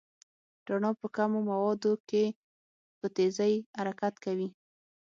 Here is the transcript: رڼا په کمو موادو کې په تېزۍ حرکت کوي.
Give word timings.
رڼا 0.67 0.91
په 1.01 1.07
کمو 1.15 1.39
موادو 1.49 1.93
کې 2.09 2.23
په 2.99 3.05
تېزۍ 3.15 3.55
حرکت 3.77 4.15
کوي. 4.25 4.49